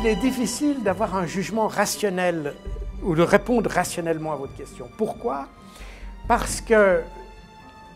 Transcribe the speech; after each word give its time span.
il 0.00 0.06
est 0.06 0.16
difficile 0.16 0.82
d'avoir 0.82 1.14
un 1.14 1.26
jugement 1.26 1.68
rationnel 1.68 2.54
ou 3.02 3.14
de 3.14 3.20
répondre 3.20 3.68
rationnellement 3.68 4.32
à 4.32 4.36
votre 4.36 4.54
question. 4.56 4.88
Pourquoi? 4.96 5.46
Parce 6.26 6.62
que 6.62 7.02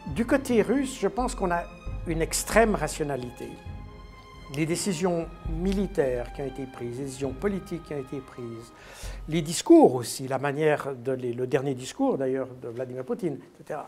du 0.09 0.27
côté 0.27 0.61
russe, 0.61 0.99
je 1.01 1.09
pense 1.09 1.35
qu'on 1.35 1.51
a 1.51 1.63
une 2.07 2.21
extrême 2.21 2.75
rationalité. 2.75 3.49
Les 4.55 4.67
décisions 4.67 5.27
militaires 5.49 6.31
qui 6.35 6.43
ont 6.43 6.47
été 6.47 6.67
prises, 6.67 6.99
les 6.99 7.05
décisions 7.07 7.33
politiques 7.33 7.85
qui 7.85 7.95
ont 7.95 8.01
été 8.01 8.19
prises, 8.19 8.73
les 9.31 9.41
discours 9.41 9.95
aussi, 9.95 10.29
la 10.29 10.39
manière 10.39 10.89
le 11.07 11.47
dernier 11.47 11.75
discours 11.75 12.19
d'ailleurs 12.19 12.49
de 12.63 12.69
Vladimir 12.69 13.05
Poutine, 13.05 13.39
etc. 13.59 13.81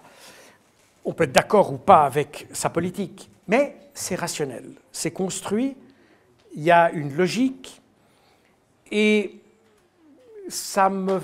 On 1.05 1.13
peut 1.13 1.25
être 1.25 1.33
d'accord 1.33 1.71
ou 1.71 1.77
pas 1.77 2.07
avec 2.07 2.49
sa 2.55 2.71
politique, 2.71 3.31
mais 3.47 3.77
c'est 3.93 4.15
rationnel, 4.15 4.71
c'est 4.91 5.11
construit, 5.11 5.77
il 6.55 6.63
y 6.63 6.71
a 6.71 6.91
une 6.93 7.15
logique, 7.15 7.83
et 8.91 9.41
ça, 10.49 10.89
me, 10.89 11.21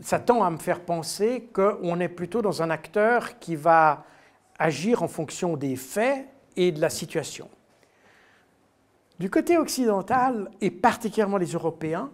ça 0.00 0.18
tend 0.18 0.42
à 0.42 0.50
me 0.50 0.58
faire 0.58 0.80
penser 0.80 1.48
qu'on 1.52 2.00
est 2.00 2.08
plutôt 2.08 2.42
dans 2.42 2.62
un 2.62 2.70
acteur 2.70 3.38
qui 3.38 3.56
va 3.56 4.04
agir 4.58 5.02
en 5.02 5.08
fonction 5.08 5.56
des 5.56 5.76
faits 5.76 6.26
et 6.56 6.72
de 6.72 6.80
la 6.80 6.90
situation. 6.90 7.48
Du 9.18 9.30
côté 9.30 9.58
occidental, 9.58 10.50
et 10.60 10.70
particulièrement 10.70 11.36
les 11.36 11.52
Européens, 11.52 12.10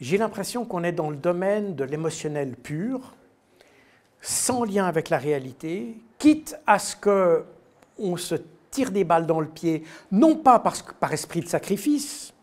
j'ai 0.00 0.18
l'impression 0.18 0.64
qu'on 0.64 0.84
est 0.84 0.92
dans 0.92 1.10
le 1.10 1.16
domaine 1.16 1.74
de 1.74 1.84
l'émotionnel 1.84 2.56
pur, 2.56 3.14
sans 4.20 4.64
lien 4.64 4.86
avec 4.86 5.08
la 5.08 5.18
réalité, 5.18 5.96
quitte 6.18 6.56
à 6.66 6.78
ce 6.78 6.96
qu'on 6.96 8.16
se 8.16 8.34
tire 8.70 8.90
des 8.90 9.04
balles 9.04 9.26
dans 9.26 9.40
le 9.40 9.48
pied, 9.48 9.84
non 10.10 10.36
pas 10.36 10.58
parce 10.58 10.82
par 10.82 11.12
esprit 11.12 11.40
de 11.40 11.48
sacrifice, 11.48 12.34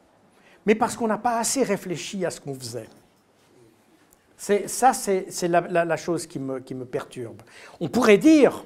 mais 0.65 0.75
parce 0.75 0.95
qu'on 0.95 1.07
n'a 1.07 1.17
pas 1.17 1.39
assez 1.39 1.63
réfléchi 1.63 2.25
à 2.25 2.29
ce 2.29 2.39
qu'on 2.39 2.55
faisait. 2.55 2.89
Ça, 4.67 4.93
c'est 4.93 5.47
la, 5.47 5.97
chose 5.97 6.27
qui 6.27 6.39
me, 6.39 6.59
qui 6.59 6.75
me 6.75 6.85
perturbe. 6.85 7.41
On 7.79 7.87
pourrait 7.87 8.17
dire, 8.17 8.65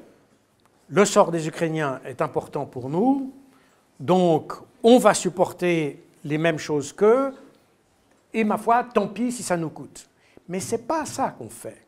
le 0.89 1.05
sort 1.05 1.31
des 1.31 1.47
Ukrainiens 1.47 1.99
est 2.05 2.21
important 2.21 2.65
pour 2.65 2.89
nous, 2.89 3.31
donc 3.99 4.53
on 4.81 4.97
va 4.97 5.13
supporter 5.13 6.03
les 6.23 6.37
mêmes 6.37 6.57
choses 6.57 6.93
qu'eux, 6.93 7.33
et 8.33 8.43
ma 8.43 8.57
foi, 8.57 8.83
tant 8.83 9.07
pis 9.07 9.31
si 9.31 9.43
ça 9.43 9.57
nous 9.57 9.69
coûte. 9.69 10.09
Mais 10.47 10.59
ce 10.59 10.75
n'est 10.75 10.81
pas 10.81 11.05
ça 11.05 11.29
qu'on 11.37 11.49
fait. 11.49 11.85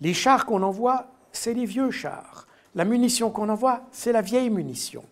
Les 0.00 0.14
chars 0.14 0.46
qu'on 0.46 0.62
envoie, 0.62 1.06
c'est 1.32 1.54
les 1.54 1.66
vieux 1.66 1.90
chars. 1.90 2.46
La 2.76 2.84
munition 2.84 3.30
qu'on 3.30 3.48
envoie, 3.48 3.82
c'est 3.90 4.12
la 4.12 4.22
vieille 4.22 4.48
munition. 4.48 5.02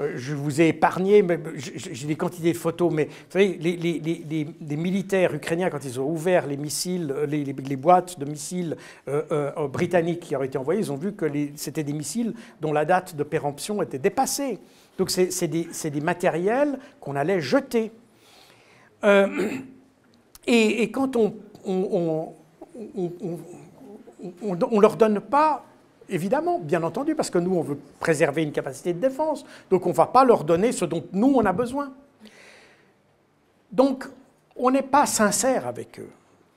Euh, 0.00 0.14
je 0.16 0.34
vous 0.34 0.60
ai 0.60 0.68
épargné, 0.68 1.24
j'ai 1.56 2.08
des 2.08 2.16
quantités 2.16 2.52
de 2.52 2.58
photos, 2.58 2.92
mais 2.92 3.04
vous 3.04 3.30
savez, 3.30 3.56
les, 3.56 4.76
militaires 4.76 5.32
ukrainiens, 5.32 5.70
quand 5.70 5.84
ils 5.84 6.00
ont 6.00 6.10
ouvert 6.10 6.48
les 6.48 6.56
missiles, 6.56 7.14
euh, 7.16 7.24
les, 7.26 7.76
boîtes 7.76 8.18
de 8.18 8.24
missiles 8.24 8.76
euh, 9.06 9.68
britanniques 9.68 10.20
qui 10.20 10.34
ont 10.34 10.42
été 10.42 10.58
envoyées, 10.58 10.80
ils 10.80 10.90
ont 10.90 10.96
vu 10.96 11.12
que 11.12 11.26
c'était 11.54 11.84
des 11.84 11.92
missiles 11.92 12.34
dont 12.60 12.72
la 12.72 12.84
date 12.84 13.14
de 13.14 13.22
péremption 13.22 13.80
était 13.80 14.00
dépassée. 14.00 14.58
Donc 14.98 15.10
c'est 15.10 15.46
des, 15.46 16.00
matériels 16.00 16.80
qu'on 17.00 17.14
allait 17.14 17.40
jeter. 17.40 17.92
et, 20.46 20.90
quand 20.90 21.14
on 21.14 21.34
ne 24.42 24.80
leur 24.80 24.96
donne 24.96 25.20
pas 25.20 25.64
Évidemment, 26.08 26.58
bien 26.58 26.82
entendu, 26.82 27.14
parce 27.14 27.30
que 27.30 27.38
nous, 27.38 27.54
on 27.54 27.62
veut 27.62 27.78
préserver 27.98 28.42
une 28.42 28.52
capacité 28.52 28.92
de 28.92 29.00
défense. 29.00 29.44
Donc, 29.70 29.86
on 29.86 29.90
ne 29.90 29.94
va 29.94 30.06
pas 30.06 30.24
leur 30.24 30.44
donner 30.44 30.72
ce 30.72 30.84
dont 30.84 31.04
nous, 31.12 31.34
on 31.34 31.44
a 31.44 31.52
besoin. 31.52 31.92
Donc, 33.72 34.04
on 34.56 34.70
n'est 34.70 34.82
pas 34.82 35.06
sincère 35.06 35.66
avec 35.66 35.98
eux, 35.98 36.10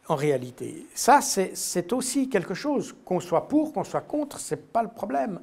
en 0.08 0.16
réalité. 0.16 0.86
Ça, 0.94 1.22
c'est 1.22 1.94
aussi 1.94 2.30
quelque 2.30 2.54
chose, 2.54 2.96
qu'on 3.06 3.20
soit 3.20 3.48
pour, 3.48 3.74
qu'on 3.74 3.84
soit 3.84 4.02
contre, 4.02 4.40
ce 4.40 4.56
n'est 4.56 4.62
pas 4.62 4.84
le 4.84 4.90
problème. 4.90 5.40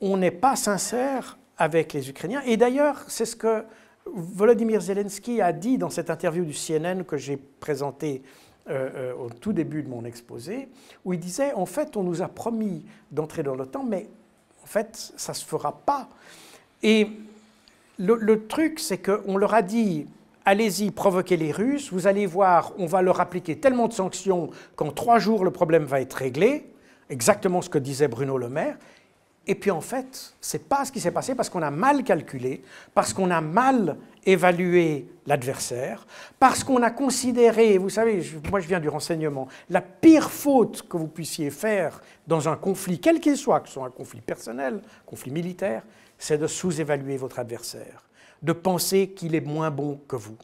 On 0.00 0.16
n'est 0.16 0.30
pas 0.30 0.56
sincère 0.56 1.36
avec 1.58 1.92
les 1.92 2.08
Ukrainiens. 2.08 2.42
Et 2.46 2.56
d'ailleurs, 2.56 3.04
c'est 3.08 3.26
ce 3.26 3.36
que 3.36 3.64
Volodymyr 4.06 4.80
Zelensky 4.80 5.40
a 5.42 5.52
dit 5.52 5.76
dans 5.76 5.90
cette 5.90 6.08
interview 6.08 6.44
du 6.44 6.54
CNN 6.54 7.02
que 7.04 7.16
j'ai 7.16 7.36
présentée 7.36 8.22
euh, 8.70 8.90
euh, 8.94 9.14
au 9.14 9.30
tout 9.30 9.52
début 9.52 9.82
de 9.82 9.88
mon 9.88 10.04
exposé, 10.04 10.68
où 11.04 11.12
il 11.12 11.18
disait, 11.18 11.52
en 11.54 11.66
fait, 11.66 11.96
on 11.96 12.02
nous 12.02 12.22
a 12.22 12.28
promis 12.28 12.84
d'entrer 13.10 13.42
dans 13.42 13.54
l'OTAN, 13.54 13.84
mais 13.84 14.08
en 14.62 14.66
fait, 14.66 15.12
ça 15.16 15.32
ne 15.32 15.36
se 15.36 15.44
fera 15.44 15.72
pas. 15.72 16.08
Et 16.82 17.08
le, 17.98 18.46
truc, 18.46 18.78
c'est 18.78 18.98
qu'on 18.98 19.36
leur 19.36 19.54
a 19.54 19.62
dit, 19.62 20.06
allez-y, 20.44 20.90
provoquez 20.90 21.36
les 21.36 21.50
Russes, 21.50 21.92
vous 21.92 22.06
allez 22.06 22.26
voir, 22.26 22.72
on 22.78 22.86
va 22.86 23.02
leur 23.02 23.20
appliquer 23.20 23.58
tellement 23.58 23.88
de 23.88 23.92
sanctions 23.92 24.50
qu'en 24.76 24.90
trois 24.90 25.18
jours, 25.18 25.44
le 25.44 25.50
problème 25.50 25.84
va 25.84 26.00
être 26.00 26.14
réglé, 26.14 26.70
exactement 27.10 27.62
ce 27.62 27.70
que 27.70 27.78
disait 27.78 28.08
Bruno 28.08 28.38
Le 28.38 28.48
Maire. 28.48 28.76
Et 29.50 29.54
puis 29.54 29.70
en 29.70 29.80
fait, 29.80 30.34
ce 30.42 30.56
n'est 30.56 30.62
pas 30.62 30.84
ce 30.84 30.92
qui 30.92 31.00
s'est 31.00 31.10
passé 31.10 31.34
parce 31.34 31.48
qu'on 31.48 31.62
a 31.62 31.70
mal 31.70 32.04
calculé, 32.04 32.62
parce 32.94 33.14
qu'on 33.14 33.30
a 33.30 33.40
mal 33.40 33.96
évalué 34.26 35.08
l'adversaire, 35.26 36.06
parce 36.38 36.62
qu'on 36.62 36.82
a 36.82 36.90
considéré, 36.90 37.78
vous 37.78 37.88
savez, 37.88 38.22
moi 38.50 38.60
je 38.60 38.68
viens 38.68 38.78
du 38.78 38.90
renseignement, 38.90 39.48
la 39.70 39.80
pire 39.80 40.30
faute 40.30 40.86
que 40.86 40.98
vous 40.98 41.08
puissiez 41.08 41.48
faire 41.48 42.02
dans 42.26 42.46
un 42.46 42.56
conflit, 42.56 43.00
quel 43.00 43.20
qu'il 43.20 43.38
soit, 43.38 43.60
que 43.60 43.68
ce 43.68 43.74
soit 43.74 43.86
un 43.86 43.90
conflit 43.90 44.20
personnel, 44.20 44.82
conflit 45.06 45.30
militaire, 45.30 45.82
c'est 46.18 46.36
de 46.36 46.46
sous-évaluer 46.46 47.16
votre 47.16 47.38
adversaire, 47.38 48.02
de 48.42 48.52
penser 48.52 49.10
qu'il 49.16 49.34
est 49.34 49.40
moins 49.40 49.70
bon 49.70 49.98
que 50.06 50.16
vous. 50.16 50.36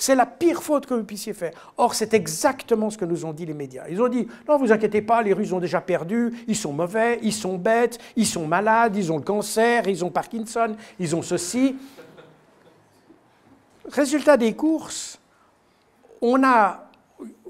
C'est 0.00 0.14
la 0.14 0.24
pire 0.24 0.62
faute 0.62 0.86
que 0.86 0.94
vous 0.94 1.04
puissiez 1.04 1.34
faire. 1.34 1.52
Or, 1.76 1.94
c'est 1.94 2.14
exactement 2.14 2.88
ce 2.88 2.96
que 2.96 3.04
nous 3.04 3.26
ont 3.26 3.34
dit 3.34 3.44
les 3.44 3.52
médias. 3.52 3.84
Ils 3.90 4.00
ont 4.00 4.08
dit, 4.08 4.26
non, 4.48 4.56
vous 4.56 4.72
inquiétez 4.72 5.02
pas, 5.02 5.20
les 5.20 5.34
Russes 5.34 5.52
ont 5.52 5.60
déjà 5.60 5.82
perdu, 5.82 6.32
ils 6.48 6.56
sont 6.56 6.72
mauvais, 6.72 7.18
ils 7.22 7.34
sont 7.34 7.58
bêtes, 7.58 7.98
ils 8.16 8.26
sont 8.26 8.46
malades, 8.46 8.96
ils 8.96 9.12
ont 9.12 9.18
le 9.18 9.22
cancer, 9.22 9.86
ils 9.88 10.02
ont 10.02 10.08
Parkinson, 10.08 10.74
ils 10.98 11.14
ont 11.14 11.20
ceci. 11.20 11.76
Résultat 13.92 14.38
des 14.38 14.54
courses, 14.54 15.20
on 16.22 16.42
a, 16.44 16.88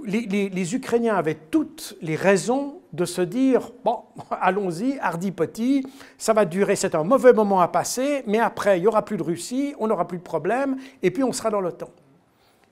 les, 0.04 0.74
Ukrainiens 0.74 1.14
avaient 1.14 1.38
toutes 1.52 1.96
les 2.02 2.16
raisons 2.16 2.80
de 2.92 3.04
se 3.04 3.22
dire, 3.22 3.70
bon, 3.84 4.00
allons-y, 4.40 4.98
hardi 4.98 5.30
petit, 5.30 5.86
ça 6.18 6.32
va 6.32 6.44
durer, 6.44 6.74
c'est 6.74 6.96
un 6.96 7.04
mauvais 7.04 7.32
moment 7.32 7.60
à 7.60 7.68
passer, 7.68 8.24
mais 8.26 8.40
après, 8.40 8.78
il 8.78 8.80
n'y 8.80 8.88
aura 8.88 9.04
plus 9.04 9.18
de 9.18 9.22
Russie, 9.22 9.72
on 9.78 9.86
n'aura 9.86 10.08
plus 10.08 10.18
de 10.18 10.24
problème, 10.24 10.78
et 11.00 11.12
puis 11.12 11.22
on 11.22 11.30
sera 11.30 11.50
dans 11.50 11.60
l'OTAN 11.60 11.90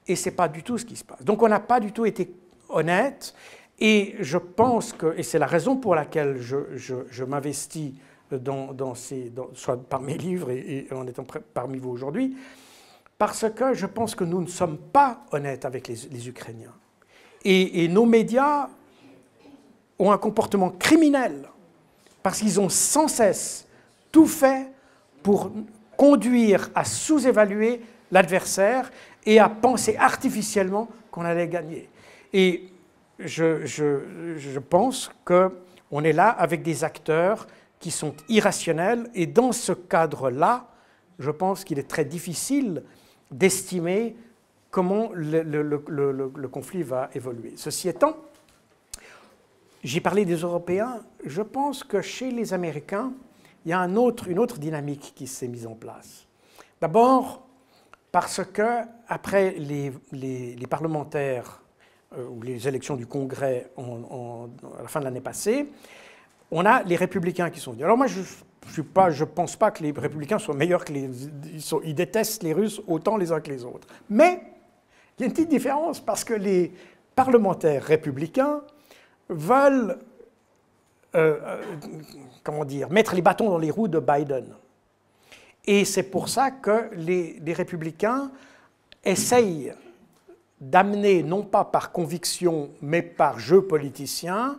et 0.08 0.16
ce 0.16 0.28
n'est 0.28 0.34
pas 0.34 0.48
du 0.48 0.62
tout 0.62 0.78
ce 0.78 0.84
qui 0.84 0.96
se 0.96 1.04
passe. 1.04 1.22
Donc 1.22 1.42
on 1.42 1.48
n'a 1.48 1.60
pas 1.60 1.78
du 1.78 1.92
tout 1.92 2.06
été 2.06 2.34
honnête, 2.68 3.34
et 3.78 4.16
je 4.18 4.38
pense 4.38 4.92
que, 4.92 5.16
et 5.16 5.22
c'est 5.22 5.38
la 5.38 5.46
raison 5.46 5.76
pour 5.76 5.94
laquelle 5.94 6.38
je, 6.40 7.24
m'investis 7.24 7.92
dans, 8.32 8.94
ces, 8.94 9.32
soit 9.54 9.76
par 9.76 10.00
mes 10.00 10.18
livres 10.18 10.50
et, 10.50 10.88
en 10.92 11.06
étant 11.06 11.24
parmi 11.54 11.78
vous 11.78 11.90
aujourd'hui, 11.90 12.36
parce 13.18 13.46
que 13.54 13.74
je 13.74 13.86
pense 13.86 14.14
que 14.14 14.24
nous 14.24 14.40
ne 14.40 14.46
sommes 14.46 14.78
pas 14.78 15.24
honnêtes 15.30 15.64
avec 15.64 15.86
les, 15.88 16.28
Ukrainiens. 16.28 16.74
Et, 17.44 17.84
et, 17.84 17.88
nos 17.88 18.06
médias 18.06 18.68
ont 19.98 20.10
un 20.10 20.18
comportement 20.18 20.70
criminel, 20.70 21.48
parce 22.22 22.40
qu'ils 22.40 22.58
ont 22.58 22.68
sans 22.68 23.06
cesse 23.06 23.66
tout 24.10 24.26
fait 24.26 24.72
pour 25.22 25.52
conduire 25.98 26.70
à 26.74 26.84
sous-évaluer 26.84 27.82
l'adversaire 28.12 28.90
et 29.26 29.38
à 29.38 29.50
penser 29.50 29.96
artificiellement 29.96 30.88
qu'on 31.10 31.24
allait 31.26 31.48
gagner. 31.48 31.90
Et 32.32 32.68
je, 33.18 33.66
je, 33.66 34.36
je 34.38 34.58
pense 34.60 35.10
qu'on 35.24 36.04
est 36.04 36.12
là 36.12 36.30
avec 36.30 36.62
des 36.62 36.84
acteurs 36.84 37.48
qui 37.80 37.90
sont 37.90 38.14
irrationnels, 38.28 39.10
et 39.14 39.26
dans 39.26 39.52
ce 39.52 39.72
cadre-là, 39.72 40.68
je 41.18 41.30
pense 41.30 41.64
qu'il 41.64 41.78
est 41.78 41.88
très 41.88 42.04
difficile 42.04 42.82
d'estimer 43.30 44.16
comment 44.70 45.10
le, 45.14 45.42
le, 45.42 45.62
le, 45.62 46.32
le, 46.34 46.48
conflit 46.48 46.82
va 46.82 47.10
évoluer. 47.14 47.54
Ceci 47.56 47.88
étant, 47.88 48.16
j'ai 49.82 50.00
parlé 50.00 50.24
des 50.24 50.36
Européens, 50.36 51.00
je 51.24 51.42
pense 51.42 51.84
que 51.84 52.00
chez 52.00 52.30
les 52.30 52.52
Américains, 52.52 53.12
il 53.68 53.72
y 53.72 53.74
a 53.74 53.80
une 53.80 53.98
autre 53.98 54.58
dynamique 54.58 55.12
qui 55.14 55.26
s'est 55.26 55.46
mise 55.46 55.66
en 55.66 55.74
place. 55.74 56.26
D'abord, 56.80 57.46
parce 58.10 58.40
que 58.42 58.80
après 59.06 59.56
les, 59.58 60.56
parlementaires 60.70 61.62
euh, 62.16 62.26
ou 62.28 62.40
les 62.40 62.66
élections 62.66 62.96
du 62.96 63.06
Congrès 63.06 63.70
à 63.76 64.82
la 64.82 64.88
fin 64.88 65.00
de 65.00 65.04
l'année 65.04 65.20
passée, 65.20 65.68
on 66.50 66.64
a 66.64 66.82
les 66.82 66.96
républicains 66.96 67.50
qui 67.50 67.60
sont 67.60 67.72
venus. 67.72 67.84
Alors 67.84 67.98
moi, 67.98 68.06
je 68.06 68.22
ne 68.22 69.24
pense 69.26 69.56
pas 69.56 69.70
que 69.70 69.82
les 69.82 69.90
républicains 69.90 70.38
soient 70.38 70.54
meilleurs 70.54 70.82
que 70.82 70.94
les... 70.94 71.10
Ils, 71.84 71.94
détestent 71.94 72.44
les 72.44 72.54
Russes 72.54 72.80
autant 72.86 73.18
les 73.18 73.32
uns 73.32 73.40
que 73.42 73.50
les 73.50 73.66
autres. 73.66 73.86
Mais 74.08 74.40
il 75.18 75.20
y 75.20 75.24
a 75.24 75.26
une 75.26 75.32
petite 75.34 75.50
différence 75.50 76.00
parce 76.00 76.24
que 76.24 76.32
les 76.32 76.72
parlementaires 77.14 77.84
républicains 77.84 78.62
veulent, 79.28 79.98
euh, 81.18 81.36
euh, 81.42 81.62
comment 82.44 82.64
dire, 82.64 82.90
mettre 82.90 83.14
les 83.14 83.22
bâtons 83.22 83.50
dans 83.50 83.58
les 83.58 83.70
roues 83.70 83.88
de 83.88 83.98
Biden. 83.98 84.46
Et 85.66 85.84
c'est 85.84 86.04
pour 86.04 86.28
ça 86.28 86.50
que 86.50 86.88
les, 86.94 87.52
républicains 87.52 88.30
essaye 89.04 89.72
d'amener, 90.60 91.22
non 91.22 91.42
pas 91.42 91.64
par 91.64 91.92
conviction, 91.92 92.70
mais 92.80 93.02
par 93.02 93.38
jeu 93.38 93.62
politicien, 93.62 94.58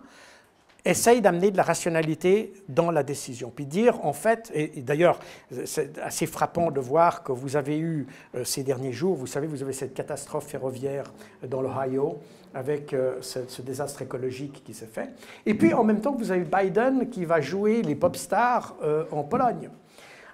essaye 0.90 1.22
d'amener 1.22 1.52
de 1.52 1.58
la 1.58 1.64
rationalité 1.64 2.54
dans 2.68 2.92
la 2.92 3.04
décision. 3.04 3.52
Puis 3.54 3.66
dire, 3.66 4.06
en 4.06 4.14
fait, 4.14 4.52
et, 4.54 4.82
d'ailleurs, 4.82 5.20
c'est 5.66 5.98
assez 6.00 6.26
frappant 6.26 6.72
de 6.72 6.80
voir 6.80 7.24
que 7.24 7.32
vous 7.32 7.56
avez 7.56 7.78
eu 7.78 8.08
euh, 8.36 8.44
ces 8.44 8.64
derniers 8.64 8.92
jours, 8.92 9.16
vous 9.16 9.28
savez, 9.28 9.48
vous 9.48 9.64
avez 9.64 9.74
cette 9.74 9.94
catastrophe 9.94 10.48
ferroviaire 10.48 11.14
dans 11.48 11.62
l'Ohio 11.62 12.20
avec 12.54 12.94
euh, 12.94 13.22
ce, 13.22 13.62
désastre 13.62 14.02
écologique 14.02 14.64
qui 14.64 14.74
s'est 14.74 14.88
fait. 14.88 15.10
Et 15.46 15.54
puis, 15.54 15.74
en 15.74 15.84
même 15.84 16.02
temps, 16.02 16.16
vous 16.16 16.32
avez 16.32 16.46
Biden 16.46 17.10
qui 17.10 17.26
va 17.26 17.42
jouer 17.42 17.82
les 17.82 17.96
pop 17.96 18.16
stars 18.16 18.76
euh, 18.82 19.06
en 19.12 19.24
Pologne. 19.24 19.70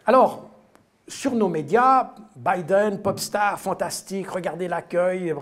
Alors, 0.06 0.50
sur 1.08 1.36
nos 1.36 1.50
médias, 1.50 2.14
Biden, 2.36 3.00
pop 3.02 3.20
star, 3.20 3.60
fantastique, 3.60 4.30
regardez 4.30 4.68
l'accueil, 4.68 5.34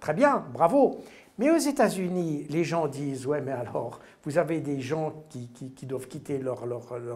très 0.00 0.14
bien, 0.14 0.44
bravo. 0.52 1.00
Mais 1.38 1.50
aux 1.50 1.58
États-Unis, 1.58 2.46
les 2.48 2.64
gens 2.64 2.88
disent, 2.88 3.26
ouais, 3.26 3.42
mais 3.42 3.52
alors, 3.52 4.00
vous 4.24 4.38
avez 4.38 4.60
des 4.60 4.80
gens 4.80 5.12
qui, 5.28 5.86
doivent 5.86 6.08
quitter 6.08 6.38
leur, 6.38 6.62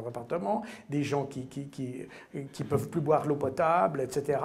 appartement, 0.06 0.62
des 0.88 1.02
gens 1.02 1.25
qui 1.25 1.49
ne 2.34 2.64
peuvent 2.64 2.88
plus 2.88 3.00
boire 3.00 3.26
l'eau 3.26 3.37
potable, 3.37 4.00
etc. 4.00 4.38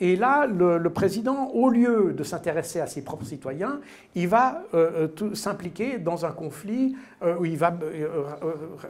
Et 0.00 0.16
là, 0.16 0.46
le, 0.46 0.90
président, 0.90 1.48
au 1.50 1.68
lieu 1.68 2.12
de 2.12 2.24
s'intéresser 2.24 2.80
à 2.80 2.86
ses 2.86 3.02
propres 3.02 3.26
citoyens, 3.26 3.80
il 4.14 4.28
va 4.28 4.64
euh, 4.74 5.08
euh, 5.20 5.34
s'impliquer 5.34 5.98
dans 5.98 6.24
un 6.24 6.32
conflit 6.32 6.96
euh, 7.22 7.36
où 7.36 7.44
il 7.44 7.56
va 7.56 7.72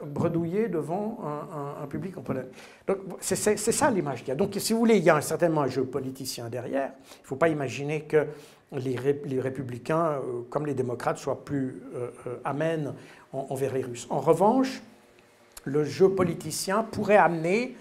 bredouiller 0.06 0.68
devant 0.68 1.18
un, 1.24 1.82
un, 1.82 1.86
public 1.86 2.16
en 2.16 2.22
Pologne. 2.22 2.46
Donc, 2.86 2.98
c'est 3.20 3.36
ça 3.36 3.90
l'image 3.90 4.20
qu'il 4.20 4.28
y 4.28 4.32
a. 4.32 4.36
Donc, 4.36 4.54
si 4.56 4.72
vous 4.72 4.78
voulez, 4.78 4.96
il 4.96 5.04
y 5.04 5.10
a 5.10 5.20
certainement 5.20 5.62
un 5.62 5.68
jeu 5.68 5.84
politicien 5.84 6.48
derrière. 6.48 6.92
Il 7.18 7.22
ne 7.22 7.26
faut 7.26 7.36
pas 7.36 7.48
imaginer 7.48 8.02
que 8.02 8.26
les, 8.78 9.40
républicains, 9.40 10.12
euh, 10.12 10.42
comme 10.50 10.66
les 10.66 10.74
démocrates, 10.74 11.18
soient 11.18 11.44
plus 11.44 11.82
euh, 11.94 12.10
euh, 12.26 12.36
amènes 12.44 12.94
envers 13.32 13.74
les 13.74 13.82
Russes. 13.82 14.06
En 14.10 14.20
revanche, 14.20 14.82
le 15.64 15.84
jeu 15.84 16.08
politicien 16.10 16.82
pourrait 16.82 17.16
amener 17.16 17.76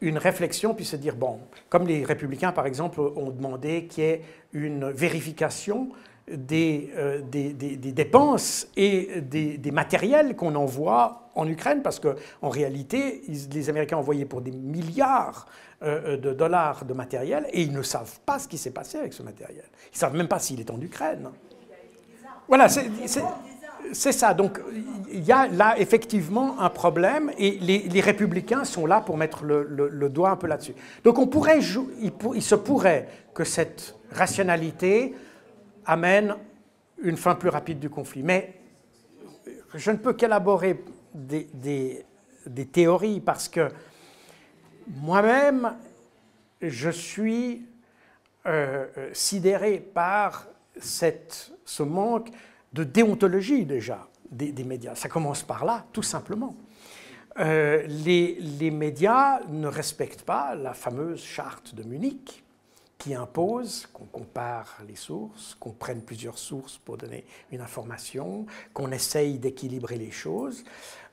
une 0.00 0.18
réflexion, 0.18 0.74
puis 0.74 0.84
se 0.84 0.96
dire, 0.96 1.16
bon, 1.16 1.40
comme 1.68 1.86
les 1.86 2.04
républicains, 2.04 2.52
par 2.52 2.66
exemple, 2.66 3.00
ont 3.00 3.30
demandé 3.30 3.86
qu'il 3.86 4.04
y 4.04 4.06
ait 4.06 4.22
une 4.52 4.90
vérification 4.90 5.88
des, 6.30 6.90
des, 7.30 7.52
dépenses 7.92 8.68
et 8.76 9.20
des, 9.22 9.70
matériels 9.70 10.36
qu'on 10.36 10.54
envoie 10.54 11.30
en 11.34 11.48
Ukraine, 11.48 11.82
parce 11.82 12.00
qu'en 12.00 12.48
réalité, 12.48 13.22
les 13.52 13.70
Américains 13.70 13.96
envoyé 13.96 14.24
pour 14.24 14.40
des 14.40 14.50
milliards 14.50 15.46
euh, 15.80 16.14
euh, 16.14 16.16
de 16.16 16.32
dollars 16.32 16.84
de 16.84 16.92
matériel 16.92 17.46
et 17.52 17.62
ils 17.62 17.72
ne 17.72 17.82
savent 17.82 18.18
pas 18.26 18.40
ce 18.40 18.48
qui 18.48 18.58
s'est 18.58 18.72
passé 18.72 18.98
avec 18.98 19.12
ce 19.12 19.22
matériel. 19.22 19.62
Ils 19.92 19.94
ne 19.94 19.98
savent 19.98 20.16
même 20.16 20.26
pas 20.26 20.40
s'il 20.40 20.58
est 20.58 20.72
en 20.72 20.80
Ukraine. 20.80 21.28
Voilà, 22.48 22.68
c'est 22.68 22.90
ça. 23.92 24.34
Donc 24.34 24.60
il 25.12 25.24
y 25.24 25.32
a 25.32 25.46
là 25.48 25.78
effectivement 25.78 26.60
un 26.60 26.70
problème 26.70 27.30
et 27.38 27.52
les, 27.58 28.00
républicains 28.00 28.64
sont 28.64 28.86
là 28.86 29.00
pour 29.00 29.16
mettre 29.16 29.44
le, 29.44 30.08
doigt 30.08 30.30
un 30.30 30.36
peu 30.36 30.46
là-dessus. 30.46 30.74
Donc 31.04 31.18
on 31.18 31.26
pourrait, 31.26 31.60
il, 32.34 32.42
se 32.42 32.54
pourrait 32.54 33.08
que 33.34 33.44
cette 33.44 33.94
rationalité 34.12 35.14
amène 35.86 36.36
une 37.02 37.16
fin 37.16 37.34
plus 37.34 37.48
rapide 37.48 37.78
du 37.78 37.90
conflit. 37.90 38.22
Mais 38.22 38.54
je 39.74 39.90
ne 39.90 39.96
peux 39.96 40.12
qu'élaborer 40.12 40.82
des, 41.14 42.04
théories 42.72 43.20
parce 43.20 43.48
que 43.48 43.68
moi-même, 44.88 45.76
je 46.62 46.90
suis 46.90 47.66
euh, 48.46 48.86
euh, 48.96 49.10
sidéré 49.12 49.78
par 49.78 50.46
ce 50.80 51.82
manque 51.82 52.30
de 52.72 52.84
déontologie 52.84 53.64
déjà 53.64 54.08
des, 54.30 54.64
médias. 54.64 54.94
Ça 54.94 55.08
commence 55.08 55.42
par 55.42 55.64
là, 55.64 55.86
tout 55.92 56.02
simplement. 56.02 56.54
Euh, 57.38 57.86
les, 57.86 58.70
médias 58.70 59.40
ne 59.48 59.68
respectent 59.68 60.22
pas 60.22 60.54
la 60.54 60.74
fameuse 60.74 61.22
charte 61.22 61.74
de 61.74 61.82
Munich 61.82 62.44
qui 62.98 63.14
impose 63.14 63.86
qu'on 63.92 64.06
compare 64.06 64.78
les 64.88 64.96
sources, 64.96 65.56
qu'on 65.60 65.70
prenne 65.70 66.02
plusieurs 66.02 66.36
sources 66.36 66.78
pour 66.78 66.96
donner 66.96 67.24
une 67.52 67.60
information, 67.60 68.44
qu'on 68.74 68.90
essaye 68.90 69.38
d'équilibrer 69.38 69.96
les 69.96 70.10
choses. 70.10 70.64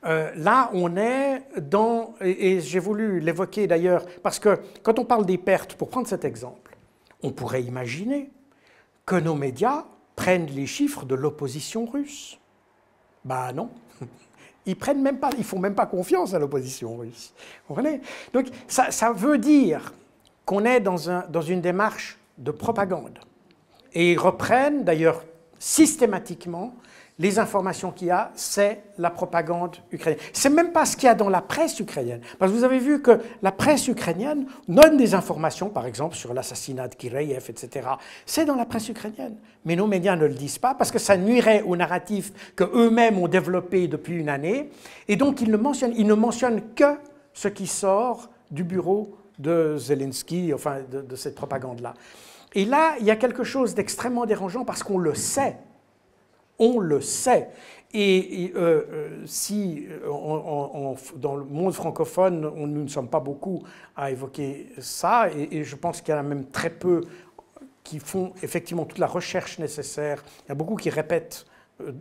Euh, 0.04 0.32
là, 0.34 0.68
on 0.72 0.96
est 0.96 1.44
dans, 1.60 2.14
et, 2.20 2.60
j'ai 2.60 2.80
voulu 2.80 3.20
l'évoquer 3.20 3.68
d'ailleurs, 3.68 4.04
parce 4.20 4.40
que 4.40 4.58
quand 4.82 4.98
on 4.98 5.04
parle 5.04 5.26
des 5.26 5.38
pertes, 5.38 5.74
pour 5.76 5.88
prendre 5.88 6.08
cet 6.08 6.24
exemple, 6.24 6.76
on 7.22 7.30
pourrait 7.30 7.62
imaginer 7.62 8.30
que 9.04 9.14
nos 9.14 9.36
médias 9.36 9.84
prennent 10.16 10.46
les 10.46 10.66
chiffres 10.66 11.04
de 11.04 11.14
l'opposition 11.14 11.86
russe. 11.86 12.38
Ben 13.24 13.52
non. 13.52 13.70
Ils 14.66 14.76
prennent 14.76 15.02
même 15.02 15.18
pas, 15.18 15.30
ils 15.38 15.44
font 15.44 15.60
même 15.60 15.76
pas 15.76 15.86
confiance 15.86 16.34
à 16.34 16.40
l'opposition 16.40 16.96
russe. 16.96 17.32
Vous 17.68 17.74
comprenez? 17.74 18.00
Donc 18.32 18.46
ça, 18.66 18.90
ça, 18.90 19.12
veut 19.12 19.38
dire 19.38 19.94
qu'on 20.44 20.64
est 20.64 20.80
dans, 20.80 21.08
un, 21.08 21.24
dans 21.28 21.42
une 21.42 21.60
démarche 21.60 22.18
de 22.38 22.50
propagande. 22.50 23.20
Et 23.92 24.12
ils 24.12 24.18
reprennent 24.18 24.82
d'ailleurs 24.82 25.22
systématiquement 25.58 26.74
les 27.18 27.38
informations 27.38 27.92
qu'il 27.92 28.08
y 28.08 28.10
a, 28.10 28.30
c'est 28.34 28.82
la 28.98 29.08
propagande 29.08 29.76
ukrainienne. 29.90 30.20
C'est 30.34 30.50
même 30.50 30.72
pas 30.72 30.84
ce 30.84 30.96
qu'il 30.96 31.06
y 31.06 31.10
a 31.10 31.14
dans 31.14 31.30
la 31.30 31.40
presse 31.40 31.80
ukrainienne. 31.80 32.20
Parce 32.38 32.52
que 32.52 32.56
vous 32.56 32.64
avez 32.64 32.78
vu 32.78 33.00
que 33.00 33.20
la 33.40 33.52
presse 33.52 33.88
ukrainienne 33.88 34.46
donne 34.68 34.98
des 34.98 35.14
informations, 35.14 35.70
par 35.70 35.86
exemple, 35.86 36.14
sur 36.14 36.34
l'assassinat 36.34 36.88
de 36.88 36.94
Kireyev, 36.94 37.46
etc. 37.48 37.88
C'est 38.26 38.44
dans 38.44 38.54
la 38.54 38.66
presse 38.66 38.90
ukrainienne. 38.90 39.36
Mais 39.64 39.76
nos 39.76 39.86
médias 39.86 40.14
ne 40.14 40.26
le 40.26 40.34
disent 40.34 40.58
pas 40.58 40.74
parce 40.74 40.90
que 40.90 40.98
ça 40.98 41.16
nuirait 41.16 41.62
au 41.62 41.74
narratif 41.74 42.32
qu'eux-mêmes 42.54 43.18
ont 43.18 43.28
développé 43.28 43.88
depuis 43.88 44.16
une 44.16 44.28
année. 44.28 44.70
Et 45.08 45.16
donc, 45.16 45.40
ils 45.40 45.50
ne 45.50 45.56
mentionnent, 45.56 45.94
ils 45.96 46.06
ne 46.06 46.14
mentionnent 46.14 46.74
que 46.74 46.98
ce 47.32 47.48
qui 47.48 47.66
sort 47.66 48.28
du 48.50 48.62
bureau 48.62 49.16
de 49.38 49.76
Zelensky, 49.78 50.52
enfin, 50.52 50.80
de, 50.90 51.00
de 51.00 51.16
cette 51.16 51.34
propagande-là. 51.34 51.94
Et 52.54 52.66
là, 52.66 52.94
il 53.00 53.06
y 53.06 53.10
a 53.10 53.16
quelque 53.16 53.44
chose 53.44 53.74
d'extrêmement 53.74 54.26
dérangeant 54.26 54.66
parce 54.66 54.82
qu'on 54.82 54.98
le 54.98 55.14
sait 55.14 55.56
on 56.58 56.78
le 56.78 57.00
sait. 57.00 57.48
Et, 57.94 58.52
euh, 58.54 58.84
euh, 58.92 59.22
si 59.26 59.86
euh, 59.88 60.94
dans 61.16 61.36
le 61.36 61.44
monde 61.44 61.72
francophone, 61.72 62.40
nous 62.40 62.82
ne 62.82 62.88
sommes 62.88 63.08
pas 63.08 63.20
beaucoup 63.20 63.62
à 63.96 64.10
évoquer 64.10 64.68
ça, 64.78 65.30
et, 65.30 65.64
je 65.64 65.76
pense 65.76 66.02
qu'il 66.02 66.12
y 66.12 66.16
en 66.16 66.20
a 66.20 66.22
même 66.22 66.46
très 66.46 66.70
peu 66.70 67.02
qui 67.84 67.98
font 67.98 68.32
effectivement 68.42 68.84
toute 68.84 68.98
la 68.98 69.06
recherche 69.06 69.58
nécessaire. 69.58 70.22
Il 70.44 70.48
y 70.50 70.52
a 70.52 70.54
beaucoup 70.54 70.76
qui 70.76 70.90
répètent 70.90 71.46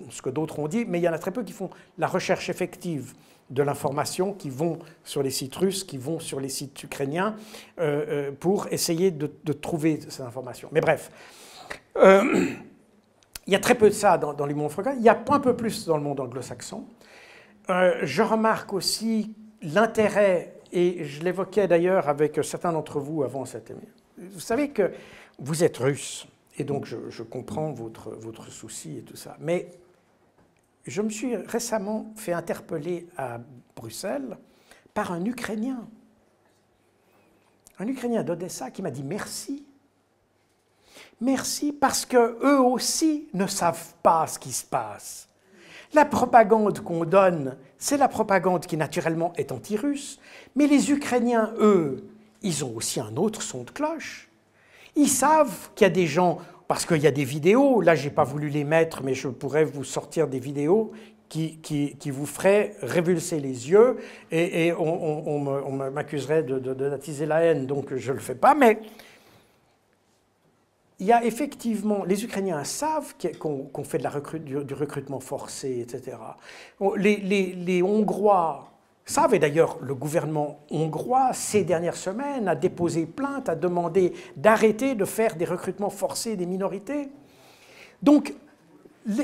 ce 0.09 0.21
que 0.21 0.29
d'autres 0.29 0.59
ont 0.59 0.67
dit, 0.67 0.83
mais 0.85 0.99
il 0.99 1.03
y 1.03 1.09
en 1.09 1.13
a 1.13 1.19
très 1.19 1.31
peu 1.31 1.43
qui 1.43 1.53
font 1.53 1.69
la 1.97 2.07
recherche 2.07 2.49
effective 2.49 3.13
de 3.51 3.61
l'information, 3.61 4.33
qui 4.33 4.49
vont 4.49 4.79
sur 5.03 5.21
les 5.21 5.29
sites 5.29 5.55
russes, 5.55 5.83
qui 5.83 5.97
vont 5.97 6.19
sur 6.19 6.39
les 6.39 6.49
sites 6.49 6.81
ukrainiens, 6.83 7.35
pour 8.39 8.67
essayer 8.71 9.11
de, 9.11 9.31
de, 9.43 9.53
trouver 9.53 9.99
ces 10.09 10.23
informations. 10.23 10.69
Mais 10.71 10.81
bref. 10.81 11.11
Il 13.47 13.53
y 13.53 13.55
a 13.55 13.59
très 13.59 13.75
peu 13.75 13.89
de 13.89 13.93
ça 13.93 14.17
dans, 14.17 14.33
dans 14.33 14.45
les 14.45 14.53
mondes 14.53 14.71
francophones. 14.71 14.99
Il 14.99 15.05
y 15.05 15.09
a 15.09 15.23
un 15.29 15.39
peu 15.39 15.55
plus 15.55 15.85
dans 15.85 15.97
le 15.97 16.03
monde 16.03 16.19
anglo-saxon. 16.19 16.85
Euh, 17.69 17.99
je 18.03 18.21
remarque 18.21 18.73
aussi 18.73 19.35
l'intérêt, 19.61 20.55
et 20.71 21.05
je 21.05 21.23
l'évoquais 21.23 21.67
d'ailleurs 21.67 22.09
avec 22.09 22.39
certains 22.43 22.71
d'entre 22.71 22.99
vous 22.99 23.23
avant 23.23 23.45
cette 23.45 23.69
émission. 23.69 23.89
Vous 24.17 24.39
savez 24.39 24.69
que 24.69 24.91
vous 25.39 25.63
êtes 25.63 25.77
russe, 25.77 26.27
et 26.57 26.63
donc 26.63 26.85
je, 26.85 26.97
je, 27.09 27.23
comprends 27.23 27.71
votre, 27.71 28.11
votre 28.11 28.51
souci 28.51 28.97
et 28.97 29.01
tout 29.01 29.15
ça. 29.15 29.35
Mais 29.39 29.71
je 30.85 31.01
me 31.01 31.09
suis 31.09 31.35
récemment 31.35 32.11
fait 32.15 32.33
interpeller 32.33 33.07
à 33.17 33.39
Bruxelles 33.75 34.37
par 34.93 35.11
un 35.11 35.25
Ukrainien. 35.25 35.87
Un 37.79 37.87
Ukrainien 37.87 38.23
d'Odessa 38.23 38.71
qui 38.71 38.81
m'a 38.81 38.91
dit 38.91 39.03
merci 39.03 39.65
Merci 41.21 41.71
parce 41.71 42.05
que 42.05 42.37
eux 42.43 42.59
aussi 42.59 43.27
ne 43.33 43.47
savent 43.47 43.93
pas 44.03 44.27
ce 44.27 44.37
qui 44.37 44.51
se 44.51 44.65
passe. 44.65 45.29
La 45.93 46.03
propagande 46.03 46.81
qu'on 46.81 47.05
donne, 47.05 47.55
c'est 47.77 47.97
la 47.97 48.09
propagande 48.09 48.65
qui 48.65 48.75
naturellement 48.75 49.31
est 49.37 49.51
anti-russe, 49.51 50.19
mais 50.55 50.67
les 50.67 50.91
Ukrainiens, 50.91 51.53
eux, 51.57 52.09
ils 52.41 52.65
ont 52.65 52.75
aussi 52.75 52.99
un 52.99 53.15
autre 53.15 53.41
son 53.41 53.63
de 53.63 53.71
cloche. 53.71 54.29
Ils 54.97 55.07
savent 55.07 55.69
qu'il 55.73 55.85
y 55.85 55.87
a 55.87 55.93
des 55.93 56.07
gens, 56.07 56.39
parce 56.67 56.85
qu'il 56.85 57.01
y 57.01 57.07
a 57.07 57.11
des 57.11 57.23
vidéos, 57.23 57.79
là 57.79 57.95
j'ai 57.95 58.09
pas 58.09 58.23
voulu 58.23 58.49
les 58.49 58.65
mettre, 58.65 59.01
mais 59.03 59.13
je 59.13 59.29
pourrais 59.29 59.63
vous 59.63 59.83
sortir 59.85 60.27
des 60.27 60.39
vidéos 60.39 60.91
qui, 61.29 61.57
qui, 61.59 62.11
vous 62.11 62.25
feraient 62.25 62.75
révulser 62.81 63.39
les 63.39 63.69
yeux 63.69 63.97
et, 64.31 64.73
on, 64.73 65.71
m'accuserait 65.91 66.43
de, 66.43 66.59
de, 66.59 66.73
d'attiser 66.73 67.25
la 67.25 67.41
haine, 67.41 67.65
donc 67.65 67.95
je 67.95 68.11
ne 68.11 68.17
le 68.17 68.21
fais 68.21 68.35
pas, 68.35 68.53
mais 68.53 68.79
il 70.99 71.07
y 71.07 71.11
a 71.11 71.23
effectivement, 71.25 72.05
les 72.05 72.23
Ukrainiens 72.23 72.63
savent 72.63 73.15
qu'on 73.37 73.83
fait 73.83 73.97
du, 73.97 74.73
recrutement 74.73 75.19
forcé, 75.19 75.79
etc. 75.81 76.17
Les, 76.97 77.81
Hongrois 77.83 78.71
savent, 79.03 79.33
et 79.33 79.39
d'ailleurs 79.39 79.77
le 79.81 79.93
gouvernement 79.93 80.61
hongrois, 80.71 81.33
ces 81.33 81.63
dernières 81.63 81.97
semaines, 81.97 82.47
a 82.47 82.55
déposé 82.55 83.05
plainte, 83.05 83.49
a 83.49 83.55
demandé 83.55 84.13
d'arrêter 84.37 84.95
de 84.95 85.05
faire 85.05 85.35
des 85.35 85.45
recrutements 85.45 85.89
forcés 85.89 86.37
des 86.37 86.45
minorités. 86.45 87.09
Donc 88.01 88.33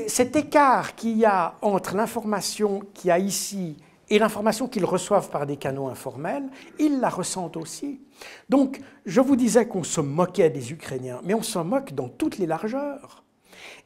cet 0.08 0.36
écart 0.36 0.96
qu'il 0.96 1.18
y 1.18 1.26
a 1.26 1.56
entre 1.62 1.96
l'information 1.96 2.82
qu'il 2.94 3.08
y 3.08 3.12
a 3.12 3.18
ici 3.18 3.78
et 4.12 4.20
l'information 4.20 4.68
qu'ils 4.68 4.84
reçoivent 4.84 5.30
par 5.30 5.46
des 5.48 5.56
canaux 5.56 5.88
informels, 5.88 6.44
ils 6.78 7.00
la 7.00 7.08
ressentent 7.08 7.56
aussi. 7.56 8.02
Donc, 8.50 8.82
je 9.06 9.22
vous 9.22 9.38
disais 9.38 9.68
qu'on 9.68 9.86
se 9.86 10.02
moquait 10.02 10.50
des 10.50 10.74
Ukrainiens, 10.74 11.22
mais 11.24 11.34
on 11.34 11.42
se 11.42 11.58
moque 11.60 11.94
dans 11.94 12.10
toutes 12.10 12.38
les 12.38 12.46
largeurs. 12.46 13.24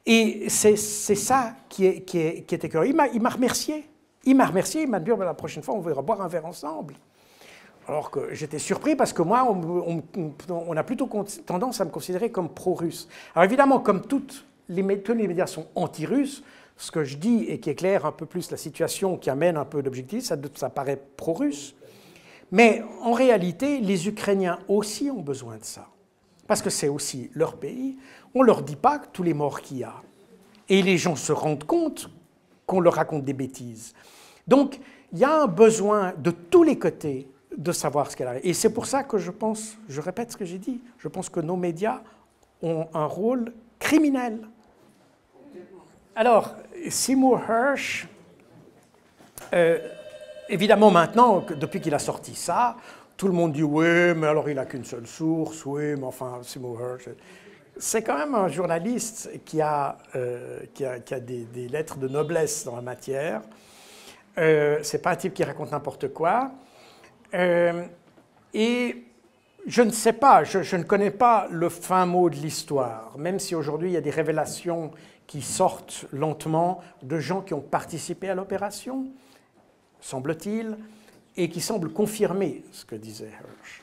Et 0.04 0.48
c'est 0.48 0.76
ça 0.76 1.54
qui, 1.68 1.86
est, 1.86 2.00
qui, 2.02 2.18
Il 2.18 3.22
m'a 3.22 3.30
remercié. 3.30 3.88
Il 4.24 4.36
m'a 4.36 4.46
remercié, 4.46 4.82
il 4.82 4.88
m'a 4.88 4.98
dit, 4.98 5.12
oh, 5.12 5.16
la 5.16 5.32
prochaine 5.32 5.62
fois, 5.62 5.76
on 5.76 5.80
va 5.80 6.02
boire 6.02 6.20
un 6.20 6.28
verre 6.28 6.46
ensemble. 6.46 6.94
Alors 7.86 8.10
que 8.10 8.34
j'étais 8.34 8.58
surpris 8.58 8.96
parce 8.96 9.12
que 9.12 9.22
moi, 9.22 9.48
on, 9.48 10.02
on, 10.50 10.76
a 10.76 10.82
plutôt 10.82 11.08
tendance 11.46 11.80
à 11.80 11.84
me 11.84 11.90
considérer 11.90 12.30
comme 12.30 12.48
pro-russe. 12.48 13.08
Alors 13.32 13.44
évidemment, 13.44 13.78
comme 13.78 14.00
toutes 14.02 14.44
les, 14.68 15.02
tous 15.02 15.14
les 15.14 15.28
médias 15.28 15.46
sont 15.46 15.68
anti-russes, 15.76 16.42
ce 16.76 16.90
que 16.90 17.04
je 17.04 17.16
dis 17.16 17.44
et 17.48 17.58
qui 17.60 17.70
éclaire 17.70 18.06
un 18.06 18.12
peu 18.12 18.26
plus 18.26 18.50
la 18.50 18.56
situation, 18.56 19.16
qui 19.16 19.30
amène 19.30 19.56
un 19.56 19.64
peu 19.64 19.82
d'objectif, 19.82 20.24
ça, 20.24 20.36
ça 20.54 20.70
paraît 20.70 21.00
pro-russe. 21.16 21.74
Mais 22.52 22.82
en 23.02 23.12
réalité, 23.12 23.80
les 23.80 24.08
Ukrainiens 24.08 24.58
aussi 24.68 25.10
ont 25.10 25.22
besoin 25.22 25.56
de 25.56 25.64
ça. 25.64 25.88
Parce 26.46 26.62
que 26.62 26.70
c'est 26.70 26.88
aussi 26.88 27.30
leur 27.34 27.56
pays. 27.56 27.96
On 28.34 28.42
ne 28.42 28.46
leur 28.46 28.62
dit 28.62 28.76
pas 28.76 28.98
tous 28.98 29.22
les 29.22 29.34
morts 29.34 29.60
qu'il 29.60 29.78
y 29.78 29.84
a. 29.84 29.94
Et 30.68 30.82
les 30.82 30.98
gens 30.98 31.16
se 31.16 31.32
rendent 31.32 31.64
compte 31.64 32.10
qu'on 32.66 32.80
leur 32.80 32.94
raconte 32.94 33.24
des 33.24 33.32
bêtises. 33.32 33.94
Donc, 34.46 34.78
il 35.12 35.18
y 35.18 35.24
a 35.24 35.42
un 35.42 35.46
besoin 35.46 36.12
de 36.18 36.30
tous 36.30 36.62
les 36.62 36.78
côtés 36.78 37.28
de 37.56 37.72
savoir 37.72 38.10
ce 38.10 38.16
qu'elle 38.16 38.28
a. 38.28 38.44
Et 38.44 38.52
c'est 38.52 38.72
pour 38.72 38.86
ça 38.86 39.02
que 39.02 39.18
je 39.18 39.30
pense, 39.30 39.76
je 39.88 40.00
répète 40.00 40.32
ce 40.32 40.36
que 40.36 40.44
j'ai 40.44 40.58
dit, 40.58 40.80
je 40.98 41.08
pense 41.08 41.28
que 41.28 41.40
nos 41.40 41.56
médias 41.56 42.02
ont 42.62 42.86
un 42.92 43.06
rôle 43.06 43.52
criminel. 43.78 44.40
Alors, 46.18 46.54
Seymour 46.88 47.42
Hirsch, 47.46 48.08
euh, 49.52 49.78
évidemment 50.48 50.90
maintenant, 50.90 51.44
depuis 51.54 51.78
qu'il 51.78 51.92
a 51.92 51.98
sorti 51.98 52.34
ça, 52.34 52.78
tout 53.18 53.26
le 53.26 53.34
monde 53.34 53.52
dit 53.52 53.62
oui, 53.62 54.14
mais 54.16 54.26
alors 54.26 54.48
il 54.48 54.54
n'a 54.54 54.64
qu'une 54.64 54.86
seule 54.86 55.06
source, 55.06 55.66
oui, 55.66 55.94
mais 55.94 56.04
enfin, 56.04 56.38
Seymour 56.42 56.80
Hirsch. 56.80 57.10
C'est 57.76 58.02
quand 58.02 58.16
même 58.16 58.34
un 58.34 58.48
journaliste 58.48 59.28
qui 59.44 59.60
a, 59.60 59.98
euh, 60.14 60.60
qui 60.72 60.86
a, 60.86 61.20
des, 61.20 61.68
lettres 61.68 61.98
de 61.98 62.08
noblesse 62.08 62.64
dans 62.64 62.76
la 62.76 62.82
matière. 62.82 63.42
Euh, 64.38 64.78
c'est 64.84 65.02
pas 65.02 65.10
un 65.10 65.16
type 65.16 65.34
qui 65.34 65.44
raconte 65.44 65.72
n'importe 65.72 66.14
quoi. 66.14 66.50
Euh, 67.34 67.84
et 68.54 69.04
je 69.66 69.82
ne 69.82 69.90
sais 69.90 70.14
pas, 70.14 70.44
je, 70.44 70.76
ne 70.76 70.84
connais 70.84 71.10
pas 71.10 71.46
le 71.50 71.68
fin 71.68 72.06
mot 72.06 72.30
de 72.30 72.36
l'histoire, 72.36 73.12
même 73.18 73.38
si 73.38 73.54
aujourd'hui 73.54 73.90
il 73.90 73.92
y 73.92 73.98
a 73.98 74.00
des 74.00 74.08
révélations 74.08 74.92
qui 75.26 75.42
sortent 75.42 76.06
lentement 76.12 76.80
de 77.02 77.18
gens 77.18 77.42
qui 77.42 77.54
ont 77.54 77.60
participé 77.60 78.28
à 78.28 78.34
l'opération, 78.34 79.06
semble-t-il, 80.00 80.76
et 81.36 81.48
qui 81.48 81.60
semblent 81.60 81.92
confirmer 81.92 82.64
ce 82.72 82.84
que 82.84 82.94
disait 82.94 83.28
Hirsch. 83.28 83.82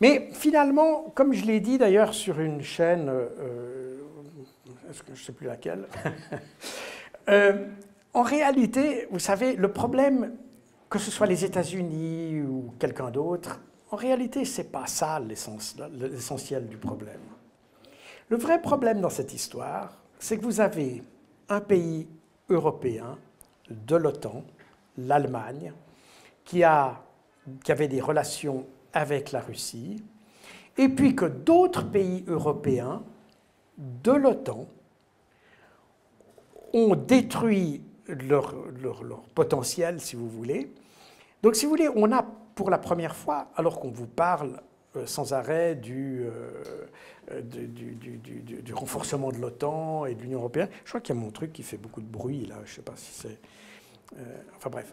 Mais 0.00 0.30
finalement, 0.32 1.12
comme 1.14 1.34
je 1.34 1.44
l'ai 1.44 1.60
dit 1.60 1.76
d'ailleurs 1.76 2.14
sur 2.14 2.40
une 2.40 2.62
chaîne, 2.62 3.08
euh, 3.08 3.98
je 5.06 5.10
ne 5.10 5.16
sais 5.16 5.32
plus 5.32 5.46
laquelle, 5.46 5.86
euh, 7.28 7.66
en 8.14 8.22
réalité, 8.22 9.06
vous 9.10 9.18
savez, 9.18 9.56
le 9.56 9.70
problème, 9.72 10.34
que 10.88 10.98
ce 10.98 11.10
soit 11.10 11.26
les 11.26 11.44
États-Unis 11.44 12.40
ou 12.42 12.72
quelqu'un 12.78 13.10
d'autre, 13.10 13.60
en 13.90 13.96
réalité, 13.96 14.44
ce 14.44 14.62
n'est 14.62 14.68
pas 14.68 14.86
ça 14.86 15.20
l'essentiel 15.20 16.66
du 16.66 16.76
problème. 16.76 17.20
Le 18.28 18.36
vrai 18.36 18.62
problème 18.62 19.00
dans 19.00 19.10
cette 19.10 19.34
histoire, 19.34 19.98
c'est 20.20 20.36
que 20.36 20.44
vous 20.44 20.60
avez 20.60 21.02
un 21.48 21.60
pays 21.60 22.06
européen 22.50 23.18
de 23.70 23.96
l'OTAN, 23.96 24.44
l'Allemagne, 24.98 25.72
qui, 26.44 26.62
avait 26.62 27.88
des 27.88 28.00
relations 28.00 28.66
avec 28.92 29.32
la 29.32 29.40
Russie, 29.40 30.04
et 30.76 30.88
puis 30.88 31.16
que 31.16 31.24
d'autres 31.24 31.84
pays 31.84 32.24
européens 32.28 33.02
de 33.78 34.12
l'OTAN 34.12 34.66
ont 36.72 36.94
détruit 36.94 37.82
leur, 38.06 38.54
potentiel, 39.34 40.00
si 40.00 40.16
vous 40.16 40.28
voulez. 40.28 40.72
Donc, 41.42 41.56
si 41.56 41.64
vous 41.64 41.70
voulez, 41.70 41.88
on 41.94 42.12
a 42.12 42.22
pour 42.54 42.68
la 42.68 42.78
première 42.78 43.16
fois, 43.16 43.48
alors 43.56 43.80
qu'on 43.80 43.90
vous 43.90 44.06
parle 44.06 44.60
sans 45.06 45.32
arrêt 45.32 45.74
du, 45.74 46.22
euh, 46.22 46.50
euh, 47.32 47.40
du, 47.42 47.94
du, 47.94 48.74
renforcement 48.74 49.30
de 49.30 49.38
l'OTAN 49.38 50.06
et 50.06 50.14
de 50.14 50.22
l'Union 50.22 50.38
européenne. 50.38 50.68
Je 50.84 50.90
crois 50.90 51.00
qu'il 51.00 51.14
y 51.14 51.18
a 51.18 51.20
mon 51.20 51.30
truc 51.30 51.52
qui 51.52 51.62
fait 51.62 51.76
beaucoup 51.76 52.00
de 52.00 52.06
bruit, 52.06 52.46
là, 52.46 52.56
je 52.64 52.72
ne 52.72 52.76
sais 52.76 52.82
pas 52.82 52.94
si 52.96 53.12
c'est... 53.12 53.38
enfin 54.56 54.70
bref. 54.70 54.92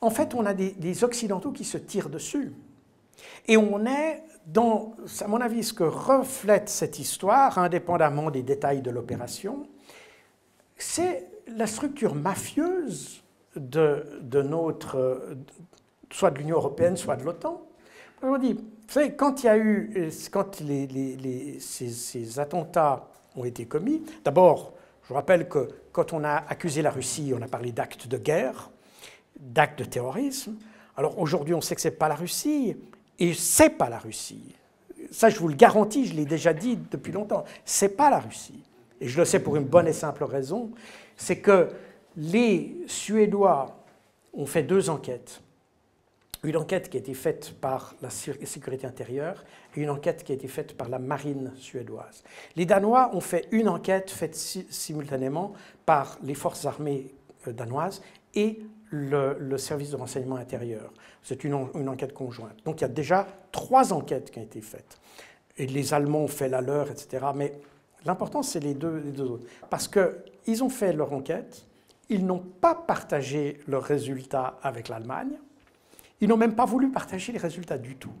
en 0.00 0.10
fait, 0.10 0.34
on 0.34 0.44
a 0.44 0.54
des, 0.54 0.72
des, 0.72 1.04
Occidentaux 1.04 1.52
qui 1.52 1.64
se 1.64 1.78
tirent 1.78 2.10
dessus. 2.10 2.52
Et 3.46 3.56
on 3.56 3.86
est 3.86 4.22
dans, 4.46 4.96
à 5.20 5.28
mon 5.28 5.40
avis, 5.40 5.62
ce 5.62 5.72
que 5.72 5.84
reflète 5.84 6.68
cette 6.68 6.98
histoire, 6.98 7.58
indépendamment 7.58 8.30
des 8.30 8.42
détails 8.42 8.82
de 8.82 8.90
l'opération, 8.90 9.68
c'est 10.76 11.28
la 11.46 11.66
structure 11.66 12.14
mafieuse 12.14 13.22
de, 13.56 14.18
de 14.22 14.42
notre, 14.42 15.36
soit 16.12 16.30
de 16.30 16.38
l'Union 16.38 16.56
européenne, 16.56 16.96
soit 16.96 17.16
de 17.16 17.24
l'OTAN. 17.24 17.62
Je 18.22 18.26
vous 18.28 18.38
dis, 18.38 18.52
vous 18.52 18.62
savez, 18.86 19.14
quand 19.14 19.42
il 19.42 19.46
y 19.46 19.48
a 19.48 19.58
eu, 19.58 20.10
quand 20.30 20.60
les, 20.60 21.56
ces, 21.58 22.38
attentats 22.38 23.08
ont 23.34 23.44
été 23.44 23.64
commis, 23.64 24.02
d'abord, 24.24 24.74
je 25.08 25.12
rappelle 25.12 25.48
que 25.48 25.68
quand 25.90 26.12
on 26.12 26.22
a 26.22 26.36
accusé 26.36 26.82
la 26.82 26.90
Russie, 26.90 27.32
on 27.36 27.42
a 27.42 27.48
parlé 27.48 27.72
d'actes 27.72 28.06
de 28.06 28.16
guerre, 28.16 28.70
d'actes 29.40 29.80
de 29.80 29.84
terrorisme. 29.84 30.56
Alors 30.96 31.18
aujourd'hui, 31.18 31.54
on 31.54 31.60
sait 31.60 31.74
que 31.74 31.80
ce 31.80 31.88
n'est 31.88 31.94
pas 31.94 32.08
la 32.08 32.14
Russie, 32.14 32.76
et 33.18 33.34
c'est 33.34 33.70
pas 33.70 33.88
la 33.88 33.98
Russie. 33.98 34.54
Ça, 35.10 35.28
je 35.28 35.38
vous 35.40 35.48
le 35.48 35.54
garantis, 35.54 36.06
je 36.06 36.14
l'ai 36.14 36.24
déjà 36.24 36.52
dit 36.52 36.78
depuis 36.90 37.12
longtemps, 37.12 37.44
c'est 37.64 37.96
pas 37.96 38.08
la 38.08 38.20
Russie. 38.20 38.62
Et 39.00 39.08
je 39.08 39.18
le 39.18 39.24
sais 39.24 39.40
pour 39.40 39.56
une 39.56 39.64
bonne 39.64 39.88
et 39.88 39.92
simple 39.92 40.22
raison, 40.22 40.70
c'est 41.16 41.38
que 41.38 41.70
les 42.16 42.76
Suédois 42.86 43.84
ont 44.32 44.46
fait 44.46 44.62
deux 44.62 44.90
enquêtes 44.90 45.42
une 46.44 46.56
enquête 46.56 46.88
qui 46.88 46.96
a 46.96 47.00
été 47.00 47.14
faite 47.14 47.54
par 47.60 47.94
la 48.02 48.10
sécurité 48.10 48.86
intérieure 48.86 49.44
et 49.76 49.80
une 49.80 49.90
enquête 49.90 50.24
qui 50.24 50.32
a 50.32 50.34
été 50.34 50.48
faite 50.48 50.76
par 50.76 50.88
la 50.88 50.98
marine 50.98 51.52
suédoise. 51.56 52.24
Les 52.56 52.66
Danois 52.66 53.14
ont 53.14 53.20
fait 53.20 53.46
une 53.52 53.68
enquête 53.68 54.10
faite 54.10 54.34
simultanément 54.34 55.52
par 55.86 56.18
les 56.22 56.34
forces 56.34 56.66
armées 56.66 57.14
euh, 57.46 57.52
danoises 57.52 58.02
et 58.34 58.60
le, 58.90 59.56
service 59.56 59.90
de 59.90 59.96
renseignement 59.96 60.36
intérieur. 60.36 60.92
C'est 61.22 61.44
une, 61.44 61.54
enquête 61.54 62.12
conjointe. 62.12 62.56
Donc 62.64 62.80
il 62.80 62.82
y 62.82 62.84
a 62.84 62.88
déjà 62.88 63.26
trois 63.50 63.92
enquêtes 63.92 64.30
qui 64.30 64.38
ont 64.38 64.42
été 64.42 64.60
faites. 64.60 64.98
Et 65.56 65.66
les 65.66 65.94
Allemands 65.94 66.24
ont 66.24 66.28
fait 66.28 66.48
la 66.48 66.60
leur, 66.60 66.90
etc. 66.90 67.26
Mais 67.34 67.54
l'important, 68.04 68.42
c'est 68.42 68.60
les 68.60 68.74
deux, 68.74 68.98
les 68.98 69.12
deux 69.12 69.30
autres. 69.30 69.46
Parce 69.70 69.88
qu'ils 69.88 70.64
ont 70.64 70.68
fait 70.68 70.92
leur 70.92 71.12
enquête, 71.12 71.66
ils 72.10 72.26
n'ont 72.26 72.38
pas 72.38 72.74
partagé 72.74 73.60
leurs 73.66 73.84
résultats 73.84 74.58
avec 74.62 74.88
l'Allemagne, 74.88 75.38
ils 76.22 76.28
n'ont 76.28 76.36
même 76.36 76.54
pas 76.54 76.64
voulu 76.64 76.88
partager 76.88 77.32
les 77.32 77.38
résultats 77.38 77.76
du 77.76 77.96
tout. 77.96 78.12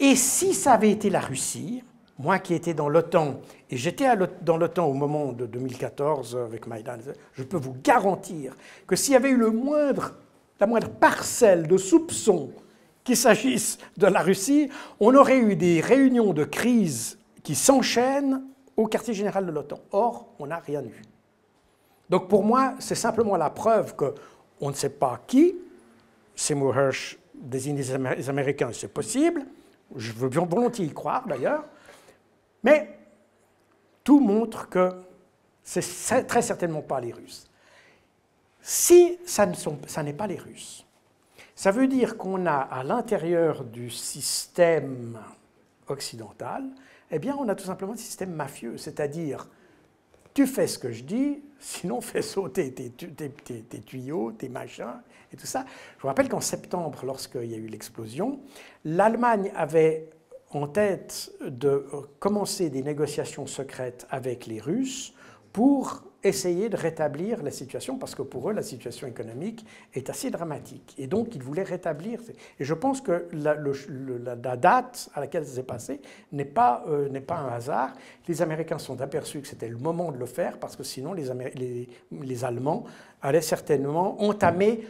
Et 0.00 0.16
si 0.16 0.52
ça 0.52 0.72
avait 0.72 0.90
été 0.90 1.08
la 1.08 1.20
Russie, 1.20 1.84
moi 2.18 2.40
qui 2.40 2.52
étais 2.52 2.74
dans 2.74 2.88
l'OTAN, 2.88 3.40
et 3.70 3.76
j'étais 3.76 4.06
dans 4.42 4.56
l'OTAN 4.56 4.86
au 4.86 4.92
moment 4.92 5.32
de 5.32 5.46
2014 5.46 6.36
avec 6.36 6.66
Maïdan, 6.66 6.98
je 7.34 7.44
peux 7.44 7.56
vous 7.56 7.76
garantir 7.82 8.56
que 8.88 8.96
s'il 8.96 9.12
y 9.12 9.16
avait 9.16 9.30
eu 9.30 9.38
la 9.38 10.66
moindre 10.66 10.88
parcelle 10.98 11.68
de 11.68 11.76
soupçon 11.76 12.50
qu'il 13.04 13.16
s'agisse 13.16 13.78
de 13.96 14.08
la 14.08 14.20
Russie, 14.20 14.68
on 14.98 15.14
aurait 15.14 15.38
eu 15.38 15.54
des 15.54 15.80
réunions 15.80 16.32
de 16.32 16.42
crise 16.42 17.20
qui 17.44 17.54
s'enchaînent 17.54 18.42
au 18.76 18.88
quartier 18.88 19.14
général 19.14 19.46
de 19.46 19.52
l'OTAN. 19.52 19.78
Or, 19.92 20.34
on 20.40 20.48
n'a 20.48 20.58
rien 20.58 20.82
eu. 20.82 21.02
Donc 22.10 22.28
pour 22.28 22.42
moi, 22.42 22.74
c'est 22.80 22.96
simplement 22.96 23.36
la 23.36 23.50
preuve 23.50 23.94
qu'on 23.94 24.70
ne 24.70 24.74
sait 24.74 24.90
pas 24.90 25.20
qui, 25.28 25.54
Seymour 26.38 26.78
Hersh 26.78 27.18
désigne 27.34 27.76
les 27.76 28.28
Américains, 28.30 28.70
c'est 28.72 28.92
possible, 28.92 29.44
je 29.96 30.12
veux 30.12 30.28
bien 30.28 30.44
volontiers 30.44 30.86
y 30.86 30.92
croire 30.92 31.26
d'ailleurs, 31.26 31.64
mais 32.62 32.96
tout 34.04 34.20
montre 34.20 34.68
que 34.68 34.92
c'est 35.64 36.24
très 36.28 36.42
certainement 36.42 36.80
pas 36.80 37.00
les 37.00 37.12
Russes. 37.12 37.44
Si 38.62 39.18
ça 39.26 39.46
n'est 40.02 40.12
pas 40.12 40.28
les 40.28 40.36
Russes, 40.36 40.86
ça 41.56 41.72
veut 41.72 41.88
dire 41.88 42.16
qu'on 42.16 42.46
a 42.46 42.56
à 42.56 42.84
l'intérieur 42.84 43.64
du 43.64 43.90
système 43.90 45.18
occidental, 45.88 46.64
eh 47.10 47.18
bien, 47.18 47.34
on 47.36 47.48
a 47.48 47.56
tout 47.56 47.64
simplement 47.64 47.94
un 47.94 47.96
système 47.96 48.32
mafieux, 48.32 48.78
c'est-à-dire 48.78 49.48
tu 50.38 50.46
fais 50.46 50.68
ce 50.68 50.78
que 50.78 50.92
je 50.92 51.02
dis, 51.02 51.42
sinon 51.58 52.00
fais 52.00 52.22
sauter 52.22 52.72
tes, 52.72 52.92
tuyaux, 53.80 54.30
tes 54.30 54.48
machins 54.48 55.02
et 55.32 55.36
tout 55.36 55.46
ça. 55.46 55.64
Je 55.96 56.02
vous 56.02 56.06
rappelle 56.06 56.28
qu'en 56.28 56.40
septembre, 56.40 57.00
lorsqu'il 57.04 57.46
y 57.46 57.54
a 57.54 57.56
eu 57.56 57.66
l'explosion, 57.66 58.38
l'Allemagne 58.84 59.50
avait 59.56 60.08
en 60.50 60.68
tête 60.68 61.32
de 61.40 61.84
commencer 62.20 62.70
des 62.70 62.84
négociations 62.84 63.48
secrètes 63.48 64.06
avec 64.10 64.46
les 64.46 64.60
Russes 64.60 65.12
pour 65.52 66.04
essayer 66.24 66.68
de 66.68 66.76
rétablir 66.76 67.42
la 67.42 67.50
situation, 67.50 67.96
parce 67.96 68.14
que 68.14 68.22
pour 68.22 68.50
eux, 68.50 68.52
la 68.52 68.62
situation 68.62 69.06
économique 69.06 69.64
est 69.94 70.10
assez 70.10 70.30
dramatique. 70.30 70.94
Et 70.98 71.06
donc, 71.06 71.34
ils 71.36 71.42
voulaient 71.42 71.62
rétablir. 71.62 72.20
Et 72.58 72.64
je 72.64 72.74
pense 72.74 73.00
que 73.00 73.28
la, 73.32 73.54
date 74.56 75.10
à 75.14 75.20
laquelle 75.20 75.46
ça 75.46 75.54
s'est 75.56 75.62
passé 75.62 76.00
n'est 76.32 76.44
pas, 76.44 76.84
euh, 76.88 77.20
pas 77.20 77.36
un 77.36 77.48
hasard. 77.48 77.92
Les 78.26 78.42
Américains 78.42 78.78
sont 78.78 79.00
aperçus 79.00 79.40
que 79.40 79.46
c'était 79.46 79.68
le 79.68 79.78
moment 79.78 80.10
de 80.10 80.18
le 80.18 80.26
faire, 80.26 80.58
parce 80.58 80.74
que 80.74 80.82
sinon, 80.82 81.12
les, 81.12 81.26
les, 81.54 81.88
les 82.10 82.44
Allemands 82.44 82.84
allaient 83.22 83.40
certainement 83.40 84.20
entamer, 84.20 84.86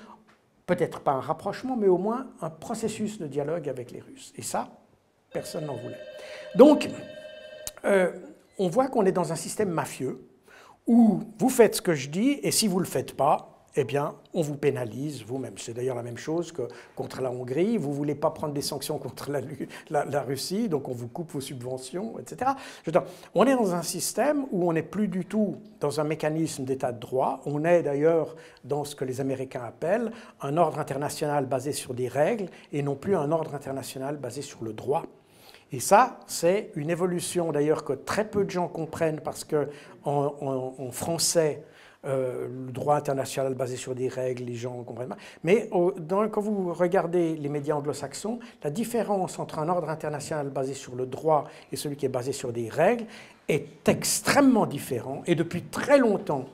peut-être 0.67 1.01
pas 1.01 1.13
un 1.13 1.21
rapprochement, 1.21 1.77
mais 1.77 1.89
au 1.89 1.99
moins 1.99 2.29
un 2.41 2.51
processus 2.51 3.19
de 3.19 3.27
dialogue 3.27 3.69
avec 3.69 3.91
les 3.91 4.01
Russes. 4.01 4.33
Et 4.37 4.43
ça, 4.43 4.71
personne 5.31 5.67
n'en 5.67 5.77
voulait. 5.77 6.01
Donc, 6.55 6.89
euh, 7.85 8.13
on 8.59 8.69
voit 8.69 8.89
qu'on 8.89 9.05
est 9.05 9.13
dans 9.13 9.33
un 9.33 9.37
système 9.37 9.71
mafieux 9.71 10.28
où 10.89 11.21
vous 11.39 11.49
faites 11.49 11.77
ce 11.77 11.83
que 11.83 11.95
je 11.95 12.09
dis 12.09 12.41
et 12.43 12.51
si 12.51 12.67
vous 12.67 12.79
ne 12.79 12.85
le 12.85 12.89
faites 12.89 13.15
pas, 13.15 13.59
eh 13.77 13.85
bien, 13.85 14.15
on 14.35 14.43
vous 14.43 14.57
pénalise 14.57 15.23
vous-même. 15.23 15.55
C'est 15.57 15.75
d'ailleurs 15.75 15.95
la 15.95 16.03
même 16.03 16.17
chose 16.17 16.51
que 16.51 16.63
contre 16.97 17.21
la 17.21 17.31
Hongrie. 17.31 17.77
Vous 17.77 17.91
ne 17.91 17.95
voulez 17.95 18.17
pas 18.17 18.31
prendre 18.31 18.53
des 18.53 18.63
sanctions 18.63 18.99
contre 18.99 19.31
la, 19.31 20.23
Russie, 20.23 20.69
donc 20.69 20.89
on 20.89 20.93
vous 20.93 21.07
coupe 21.07 21.31
vos 21.31 21.41
subventions, 21.41 22.19
etc. 22.19 22.53
on 23.35 23.47
est 23.47 23.55
dans 23.55 23.75
un 23.75 23.83
système 23.83 24.47
où 24.51 24.69
on 24.69 24.73
n'est 24.73 24.83
plus 24.83 25.07
du 25.07 25.25
tout 25.27 25.57
dans 25.79 26.01
un 26.01 26.05
mécanisme 26.05 26.65
d'état 26.65 26.91
de 26.91 26.99
droit. 26.99 27.41
On 27.47 27.65
est 27.65 27.83
d'ailleurs 27.85 28.35
dans 28.65 28.85
ce 28.85 28.97
que 28.97 29.05
les 29.05 29.21
Américains 29.21 29.63
appellent 29.65 30.11
un 30.41 30.57
ordre 30.57 30.81
international 30.81 31.47
basé 31.47 31.73
sur 31.73 31.95
des 31.95 32.09
règles 32.09 32.49
et 32.73 32.83
non 32.83 32.97
plus 32.97 33.15
un 33.15 33.31
ordre 33.31 33.55
international 33.55 34.17
basé 34.17 34.43
sur 34.43 34.65
le 34.65 34.73
droit. 34.73 35.05
Et 35.73 35.81
ça, 35.81 36.21
c'est 36.27 36.71
une 36.77 36.91
évolution 36.91 37.53
d'ailleurs 37.53 37.85
que 37.85 37.93
très 37.93 38.25
peu 38.27 38.45
de 38.45 38.51
gens 38.51 38.69
comprennent 38.69 39.21
parce 39.21 39.45
que 39.45 39.69
en, 40.05 40.91
français, 40.91 41.63
euh, 42.07 42.49
le 42.67 42.73
droit 42.73 42.97
international 42.97 43.55
basé 43.55 43.77
sur 43.77 43.95
des 43.95 44.09
règles, 44.09 44.45
les 44.45 44.55
gens 44.55 44.83
comprennent 44.85 45.11
pas. 45.11 45.19
Mais 45.45 45.69
quand 45.71 46.41
vous 46.41 46.73
regardez 46.73 47.37
les 47.37 47.49
médias 47.51 47.75
anglo-saxons, 47.75 48.39
la 48.63 48.71
différence 48.71 49.39
entre 49.39 49.59
un 49.59 49.69
ordre 49.69 49.91
international 49.91 50.49
basé 50.49 50.73
sur 50.73 50.95
le 50.95 51.05
droit 51.05 51.45
et 51.71 51.77
celui 51.77 51.97
qui 51.97 52.07
est 52.07 52.11
basé 52.11 52.33
sur 52.33 52.51
des 52.53 52.71
règles 52.71 53.05
est 53.47 53.89
extrêmement 53.89 54.65
différent. 54.65 55.23
Et 55.27 55.35
depuis 55.35 55.63
très 55.63 55.99
longtemps, 55.99 56.47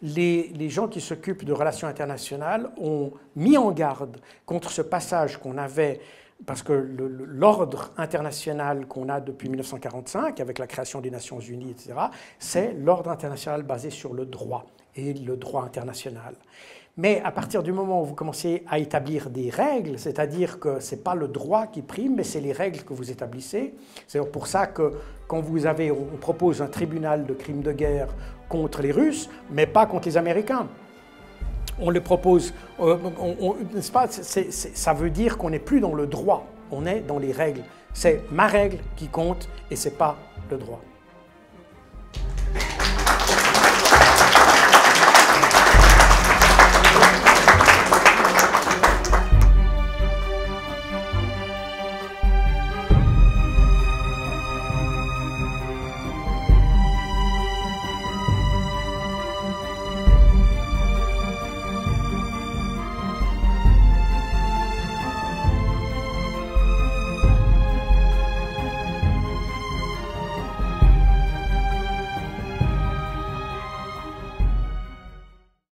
les, 0.00 0.50
les, 0.54 0.68
gens 0.68 0.88
qui 0.88 1.00
s'occupent 1.00 1.44
de 1.44 1.52
relations 1.52 1.86
internationales 1.86 2.70
ont 2.76 3.12
mis 3.36 3.56
en 3.56 3.70
garde 3.70 4.16
contre 4.46 4.70
ce 4.70 4.82
passage 4.82 5.36
qu'on 5.36 5.58
avait 5.58 6.00
parce 6.46 6.62
que 6.62 6.72
l'ordre 6.72 7.92
international 7.96 8.86
qu'on 8.86 9.08
a 9.08 9.20
depuis 9.20 9.48
1945, 9.48 10.40
avec 10.40 10.58
la 10.58 10.66
création 10.66 11.00
des 11.00 11.10
Nations 11.10 11.40
Unies, 11.40 11.70
etc., 11.70 11.94
c'est 12.38 12.72
l'ordre 12.72 13.10
international 13.10 13.62
basé 13.62 13.90
sur 13.90 14.14
le 14.14 14.26
droit 14.26 14.66
et 14.96 15.14
le 15.14 15.36
droit 15.36 15.64
international. 15.64 16.34
Mais 16.98 17.22
à 17.24 17.30
partir 17.30 17.62
du 17.62 17.72
moment 17.72 18.02
où 18.02 18.04
vous 18.04 18.14
commencez 18.14 18.64
à 18.68 18.78
établir 18.78 19.30
des 19.30 19.48
règles, 19.48 19.98
c'est-à-dire 19.98 20.60
que 20.60 20.78
ce 20.78 20.94
n'est 20.94 21.00
pas 21.00 21.14
le 21.14 21.26
droit 21.26 21.66
qui 21.66 21.80
prime, 21.80 22.16
mais 22.16 22.24
c'est 22.24 22.40
les 22.40 22.52
règles 22.52 22.82
que 22.82 22.92
vous 22.92 23.10
établissez. 23.10 23.74
C'est 24.06 24.20
pour 24.30 24.46
ça 24.46 24.66
que 24.66 24.92
quand 25.26 25.40
vous 25.40 25.64
avez, 25.64 25.90
on 25.90 26.18
propose 26.20 26.60
un 26.60 26.66
tribunal 26.66 27.24
de 27.24 27.32
crimes 27.32 27.62
de 27.62 27.72
guerre 27.72 28.08
contre 28.50 28.82
les 28.82 28.92
Russes, 28.92 29.30
mais 29.50 29.66
pas 29.66 29.86
contre 29.86 30.06
les 30.06 30.18
Américains 30.18 30.68
on 31.82 31.90
le 31.90 32.00
propose, 32.00 32.54
euh, 32.80 32.96
n'est-ce 33.74 33.92
pas 33.92 34.06
Ça 34.08 34.92
veut 34.94 35.10
dire 35.10 35.36
qu'on 35.36 35.50
n'est 35.50 35.58
plus 35.58 35.80
dans 35.80 35.94
le 35.94 36.06
droit, 36.06 36.46
on 36.70 36.86
est 36.86 37.00
dans 37.00 37.18
les 37.18 37.32
règles. 37.32 37.62
C'est 37.92 38.22
ma 38.30 38.46
règle 38.46 38.78
qui 38.96 39.08
compte 39.08 39.48
et 39.70 39.76
c'est 39.76 39.98
pas 39.98 40.16
le 40.50 40.56
droit. 40.56 40.80